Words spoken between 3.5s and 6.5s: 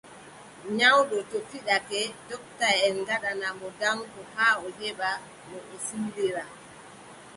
mo danko haa o heɓa no o sillira.